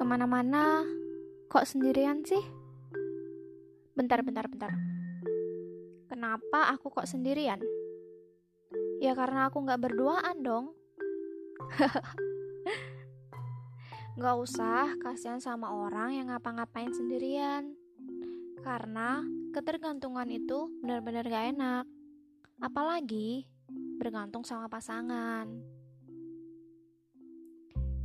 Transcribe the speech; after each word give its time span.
ke 0.00 0.08
mana-mana, 0.08 0.80
kok 1.52 1.68
sendirian 1.68 2.24
sih? 2.24 2.40
Bentar, 3.92 4.24
bentar, 4.24 4.48
bentar. 4.48 4.72
Kenapa 6.08 6.72
aku 6.72 6.88
kok 6.88 7.04
sendirian? 7.04 7.60
Ya 9.04 9.12
karena 9.12 9.52
aku 9.52 9.60
nggak 9.60 9.76
berduaan 9.76 10.40
dong. 10.40 10.72
Gak 14.20 14.36
usah 14.40 14.96
kasihan 15.04 15.40
sama 15.40 15.68
orang 15.68 16.16
yang 16.16 16.32
ngapa-ngapain 16.32 16.96
sendirian. 16.96 17.76
Karena 18.64 19.20
ketergantungan 19.52 20.28
itu 20.32 20.80
benar-benar 20.80 21.28
gak 21.28 21.56
enak. 21.56 21.84
Apalagi 22.56 23.44
bergantung 24.00 24.48
sama 24.48 24.68
pasangan. 24.72 25.44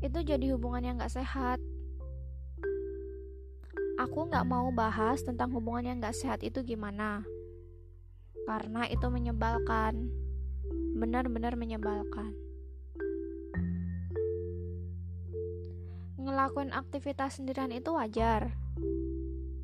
Itu 0.04 0.20
jadi 0.24 0.56
hubungan 0.56 0.84
yang 0.84 0.96
gak 1.00 1.16
sehat. 1.20 1.60
Aku 3.96 4.28
gak 4.28 4.44
mau 4.44 4.76
bahas 4.76 5.24
tentang 5.24 5.56
hubungan 5.56 5.88
yang 5.88 5.98
gak 6.04 6.20
sehat 6.20 6.44
itu 6.44 6.60
gimana. 6.68 7.24
Karena 8.44 8.84
itu 8.92 9.08
menyebalkan. 9.08 10.12
Benar-benar 11.00 11.56
menyebalkan. 11.56 12.36
Ngelakuin 16.20 16.76
aktivitas 16.76 17.40
sendirian 17.40 17.72
itu 17.72 17.96
wajar. 17.96 18.52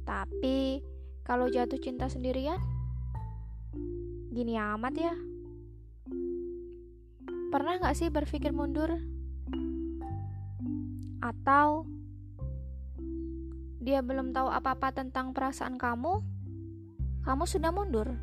Tapi 0.07 0.79
kalau 1.27 1.51
jatuh 1.51 1.79
cinta 1.83 2.07
sendirian, 2.07 2.59
gini 4.31 4.55
amat 4.55 4.95
ya. 4.95 5.15
Pernah 7.51 7.83
gak 7.83 7.99
sih 7.99 8.07
berpikir 8.07 8.55
mundur? 8.55 8.95
Atau 11.19 11.83
dia 13.81 14.05
belum 14.05 14.29
tahu 14.29 14.45
apa-apa 14.45 14.93
tentang 14.93 15.33
perasaan 15.33 15.81
kamu, 15.81 16.21
kamu 17.25 17.43
sudah 17.49 17.73
mundur? 17.73 18.13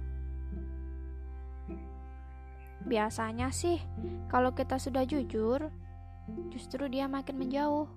Biasanya 2.87 3.51
sih, 3.51 3.83
kalau 4.31 4.55
kita 4.55 4.79
sudah 4.79 5.03
jujur, 5.03 5.67
justru 6.55 6.87
dia 6.87 7.11
makin 7.11 7.43
menjauh. 7.43 7.91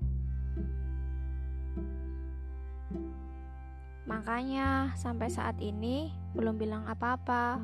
Makanya 4.09 4.98
sampai 4.98 5.30
saat 5.30 5.62
ini 5.62 6.09
belum 6.34 6.58
bilang 6.58 6.90
apa-apa. 6.90 7.62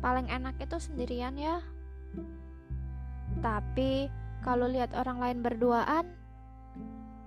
Paling 0.00 0.32
enak 0.32 0.56
itu 0.64 0.80
sendirian 0.80 1.36
ya. 1.36 1.60
Tapi 3.44 4.08
kalau 4.40 4.64
lihat 4.64 4.96
orang 4.96 5.20
lain 5.20 5.38
berduaan, 5.44 6.08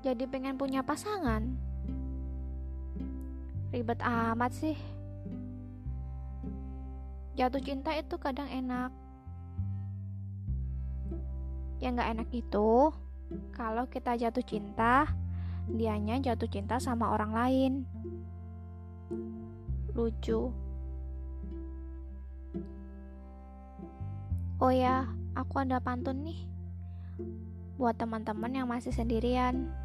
jadi 0.04 0.28
pengen 0.28 0.59
punya 0.59 0.84
pasangan. 0.84 1.48
Ribet 3.72 4.04
amat 4.04 4.52
sih. 4.52 4.76
Jatuh 7.40 7.64
cinta 7.64 7.96
itu 7.96 8.20
kadang 8.20 8.52
enak. 8.52 8.92
Yang 11.80 11.94
gak 12.04 12.12
enak 12.20 12.30
itu 12.36 12.72
kalau 13.56 13.88
kita 13.88 14.20
jatuh 14.20 14.46
cinta 14.46 15.08
dianya 15.72 16.20
jatuh 16.20 16.52
cinta 16.52 16.78
sama 16.84 17.16
orang 17.16 17.31
lain. 17.31 17.74
Lucu. 19.96 20.52
Oh 24.59 24.72
ya, 24.72 25.08
aku 25.31 25.64
ada 25.64 25.80
pantun 25.80 26.28
nih. 26.28 26.44
Buat 27.80 28.03
teman-teman 28.03 28.52
yang 28.52 28.68
masih 28.68 28.92
sendirian. 28.92 29.82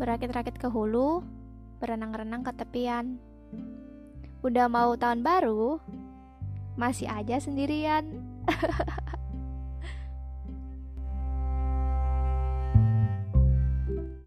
Berakit-rakit 0.00 0.56
ke 0.56 0.72
hulu, 0.72 1.20
berenang-renang 1.76 2.40
ke 2.40 2.56
tepian. 2.56 3.20
Udah 4.40 4.64
mau 4.72 4.96
tahun 4.96 5.20
baru, 5.20 5.76
masih 6.80 7.04
aja 7.04 7.36
sendirian. 7.36 8.24